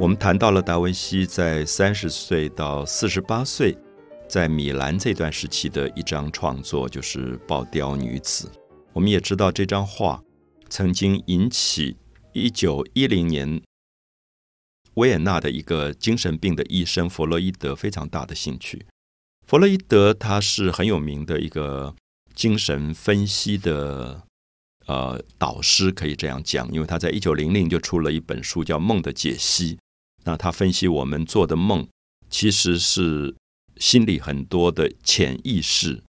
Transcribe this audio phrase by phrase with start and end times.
[0.00, 3.76] 我们谈到了达文西在三十岁到四十八岁，
[4.28, 8.46] 在米兰这段时期的一张创作，就是《爆雕女子》。
[8.92, 10.22] 我们也知道这张画
[10.68, 11.96] 曾经引起
[12.32, 13.60] 一九一零年
[14.94, 18.86] 维也纳的一个精神病的医生弗洛伊德非常大的兴趣。
[19.48, 21.92] 弗洛伊德他是很有名的一个
[22.36, 24.22] 精神分析的
[24.86, 29.74] 呃导师，可以这样讲，因为他在一九零零就出了一本书叫《梦的解析》。
[30.28, 31.88] 那他分析我们做的梦，
[32.28, 33.34] 其实是
[33.78, 36.02] 心里很多的潜意识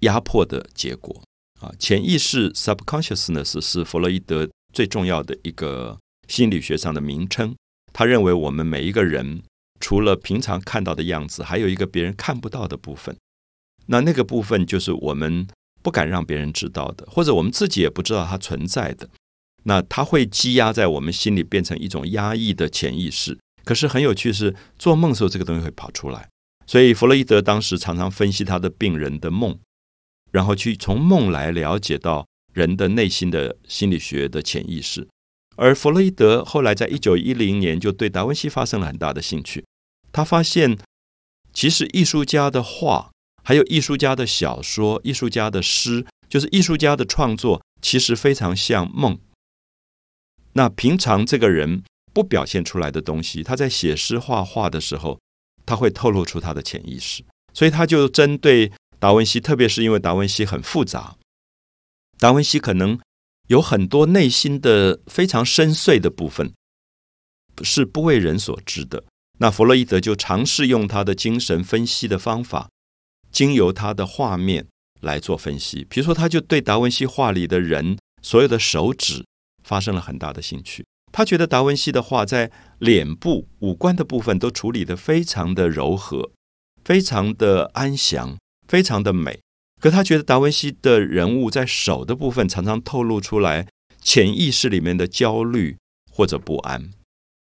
[0.00, 1.22] 压迫的结果
[1.60, 1.70] 啊。
[1.78, 7.54] 潜意识 （subconsciousness） 是弗洛伊德最重要的一个心理学上的名称。
[7.92, 9.40] 他认为我们每一个人
[9.78, 13.16] 除了平常看到的样子，还有一个别人看不到的部分。
[13.86, 15.46] 那那个部分就是我们
[15.80, 19.08] 不敢让别人知道的，或者我们自己也不知道它存在的。
[19.68, 23.36] 那它会积压在我们心里，变成一种压抑的潜意识。
[23.64, 26.28] 可是很有趣是，做梦的时候这个东西会跑出来。
[26.68, 29.58] 所以弗洛伊德当时常常分析他的病人的梦，
[30.30, 35.08] 然后去从梦来了解到人的内心的心理学的潜意识。
[35.56, 39.64] 而弗洛伊德后来在一九一零年就对达文西发生了很大的兴趣。
[40.12, 40.78] 他发现，
[41.52, 43.10] 其实艺术家的画，
[43.42, 49.18] 还有艺术家的小说、艺术家的诗，就是艺术家的创作，其实非常像梦。
[50.56, 51.82] 那平常这个人
[52.14, 55.20] 不表现出来的东西，他在写诗画画的时候，
[55.66, 57.22] 他会透露出他的潜意识。
[57.52, 61.16] 所以他就针对达文西，特别是因为达文西很复杂，
[62.18, 62.98] 达文西可能
[63.48, 66.54] 有很多内心的非常深邃的部分，
[67.62, 69.04] 是不为人所知的。
[69.38, 72.70] 那弗洛伊德就尝试用他的精神分析的方法，
[73.30, 74.66] 经由他的画面
[75.02, 75.84] 来做分析。
[75.90, 79.22] 比如说，他就对达文西画里的人所有的手指。
[79.66, 80.86] 发生了很大的兴趣。
[81.12, 86.30] 他觉得达文西的画在脸部、五官的部分都处理得非常的柔和，
[86.84, 88.36] 非常的安详，
[88.68, 89.40] 非常的美。
[89.80, 93.66] 可他觉得达文西的人物在手的部分常常透露出来
[94.02, 95.76] 潜意识里面的焦虑
[96.12, 96.90] 或者不安。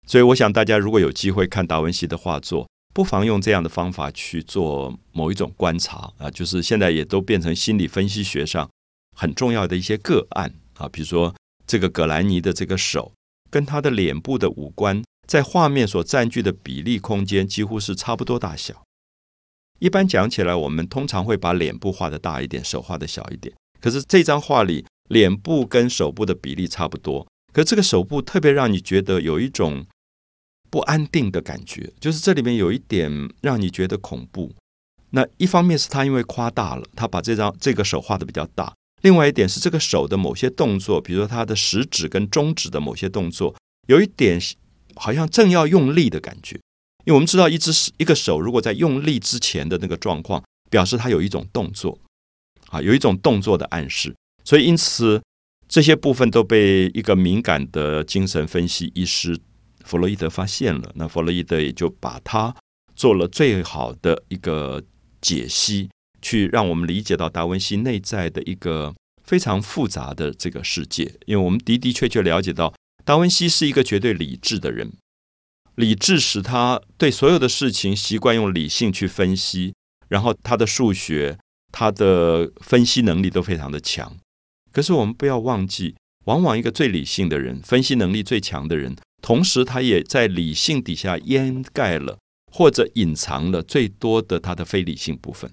[0.06, 8.70] 所以，我想大家如果有机会看达文西的画作，不妨用这样的方法去做某一种观察啊，就是现在也都变成心理分析学上
[9.16, 11.34] 很重要的一些个案啊，比如说。
[11.68, 13.12] 这个葛兰尼的这个手
[13.50, 18.82] 跟他的脸部的五官，在画面所占据的比例空间几乎是差不多大小。
[19.78, 23.54] 一般讲起来，我们通常会把脸部画的大一点，手画的小一点。
[23.80, 27.28] 可是这张画里，脸部跟手部的比例差不多。
[27.52, 29.86] 可这个手部特别让你觉得有一种
[30.70, 33.12] 不安定的感觉，就是这里面有一点
[33.42, 34.54] 让你觉得恐怖。
[35.10, 38.74] 那一方面是他因为夸大了，他把这张这个手画的比较大。
[39.02, 43.54] 另外一点是，这个手的某些动作，比如说他的食指跟中指的某些动作，
[43.86, 44.40] 有一点
[44.96, 46.56] 好像正要用力的感觉。
[47.04, 51.98] 因为我们知道，一只一个手如果在用力之前的那个状况，表示它有一种动作，
[52.68, 54.14] 啊，有一种动作的暗示。
[54.44, 55.22] 所以，因此
[55.68, 59.38] 这些部分都被一个敏感的精神分析医师
[59.84, 60.90] 弗洛伊德发现了。
[60.96, 62.54] 那弗洛伊德也就把它
[62.96, 64.82] 做了最好的一个
[65.20, 65.88] 解析。
[66.20, 72.74] 去让我们理解到达文西内在的一个非常复杂的这个世界，因为我们的的确确了解到
[73.04, 74.92] 达文西是一个绝对理智的人，
[75.74, 79.74] 理智使他对所有的事情习惯用理性去分析，
[80.08, 81.38] 然后他的数学、
[81.70, 84.16] 他的分析能力都非常的强。
[84.72, 85.94] 可是我们不要忘记，
[86.26, 92.18] 往往一个最理性的人、分析能力最强的人，同时他也在理性底下掩盖了
[92.52, 95.50] 或者隐藏了最多的他的非理性部分。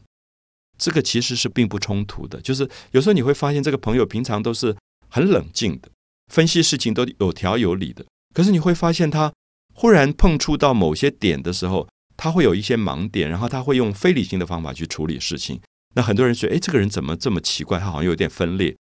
[0.78, 4.76] 这个其实是并不冲突的，就是有时候你会发现，这个朋友平常都是
[5.10, 5.90] 很冷静的，
[6.32, 8.06] 分析事情都有条有理的。
[8.34, 9.32] 可是你会发现，他
[9.74, 11.88] 忽然碰触到某些点的时候，
[12.18, 15.62] 他会有一些盲点，然后他会用非理性的方法去处理事情。
[15.96, 17.80] 那很多人说：“哎，这个人怎么这么奇怪？
[17.80, 18.76] 他好像有点分裂。”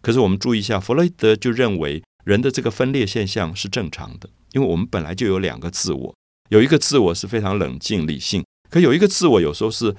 [0.00, 6.14] 可是我们注意一下，弗洛伊德就认为人的这个分裂现象是正常的，因为我们本来就有两个自我，
[6.50, 9.96] 有一个自我是非常冷静理性，可有一个自我有时候是。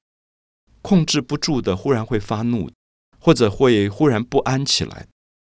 [0.85, 2.69] 控制不住的，忽然会发怒，
[3.19, 5.07] 或者会忽然不安起来。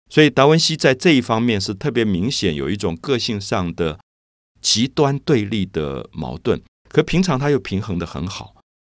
[0.07, 3.99] 所以达文西在这一方面是特别明显，有一种个性上的
[4.61, 6.61] 极端对立的矛盾。
[6.89, 8.55] 可平常他又平衡的很好。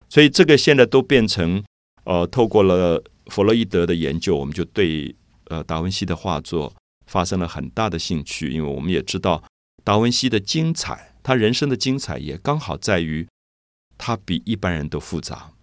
[0.09, 1.63] 所以这个现在都变成
[2.03, 5.15] 呃，透过了弗洛伊德的研究，我们就对
[5.45, 6.73] 呃达文西的画作
[7.05, 8.51] 发生了很大的兴趣。
[8.51, 9.41] 因为我们也知道
[9.85, 13.25] 达文西的精彩，他人生的精彩也刚好在于
[13.97, 15.53] 他比一般人都复杂。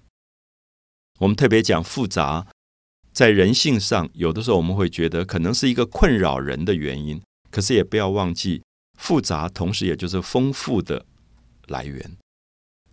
[1.20, 2.46] 我们特别讲复杂，
[3.12, 7.20] 在人性上，有的时候我们会觉得可能是一个困扰人的原因。
[7.50, 8.62] 可是也不要忘记，
[8.98, 11.06] 复杂，同时也就是丰富的
[11.68, 12.16] 来源。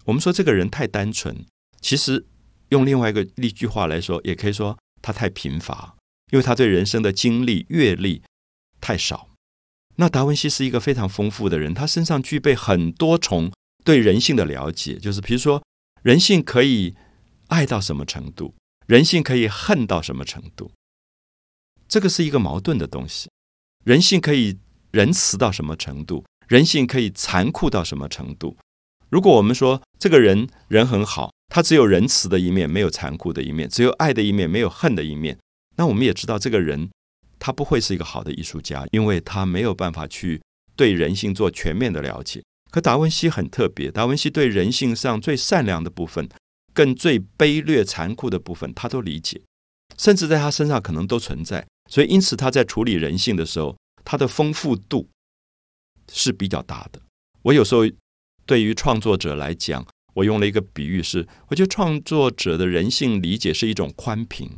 [0.06, 1.36] 我们说这个人太单纯，
[1.80, 2.24] 其实
[2.70, 5.96] 用另外一个例句话来说，也可以说他太贫乏，
[6.32, 8.22] 因为他对人生的经历阅历
[8.80, 9.30] 太少。
[9.96, 13.52] 那达文西是一个非常丰富的人，他身上具备很多重
[13.84, 15.64] 对人性的了解，就是比如说
[16.04, 16.96] 人性可以
[17.52, 18.56] 爱到什么程度，
[18.88, 20.72] 人性可以恨到什么程度，
[21.88, 23.30] 这个是一个矛盾的东西。
[23.84, 24.58] 人性可以
[24.92, 28.56] 仁慈到什么程度，人性可以残酷到什么程度？
[29.10, 35.38] 如果我们说这个人人很好，他只有仁慈的一面，没有残酷的一面，只有爱的一面，没有恨的一面，
[35.76, 36.90] 那我们也知道这个人。
[37.44, 40.40] 他不会是一个好的艺术家，因为他没有办法去
[40.76, 42.44] 对人性做全面的了解。
[42.70, 46.30] 可达文西很特别，达文西对人性上最善良的部分，
[46.74, 49.42] 更最卑劣残酷的部分，他都理解，
[49.98, 51.68] 甚至在他身上可能都存在。
[51.90, 55.10] 所以，因此他在处理人性的时候，他的丰富度
[56.12, 57.02] 是比较大的。
[57.42, 57.82] 我有时候
[58.46, 64.50] 对于创作者来讲，我用了一个比喻是：我觉得创作者的人性理解是一种宽屏，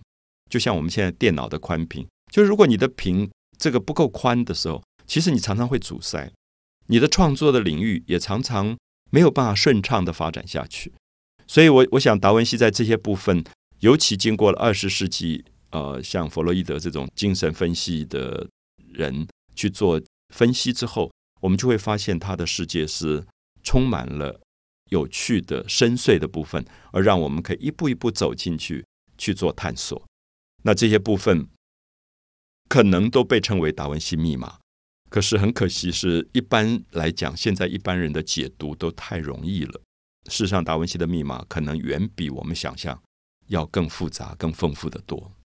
[0.50, 2.08] 就像我们现在电脑的宽屏。
[2.32, 6.32] 就是如果你的屏这个不够宽的时候，其实你常常会阻塞，
[6.88, 8.78] 你的创作的领域也常常
[9.10, 10.94] 没有办法顺畅的发展下去。
[11.54, 13.44] 所以，我我想达文西在这些部分，
[13.82, 18.50] 尤其经过了二十世纪，呃，像弗洛伊德这种精神分析的
[18.92, 20.02] 人去做
[20.34, 21.12] 分析之后，
[21.42, 23.24] 我们就会发现他的世界是
[23.62, 24.42] 充满了
[24.90, 28.84] 有趣的、深邃的部分，而让我们可以一步一步走进去
[29.20, 30.04] 去做探索。
[30.64, 31.48] 那这些部分。
[32.70, 34.58] 可能都被称为达文西密码，
[35.12, 39.80] 可是很可惜，是一般来讲，现在一般人的解读都太容易了。
[40.28, 43.02] 世上，达文西的密码可能远比我们想象
[43.48, 45.32] 要更复杂、更丰富的多。